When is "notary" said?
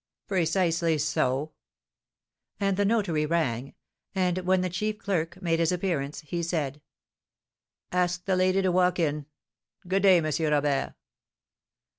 2.85-3.27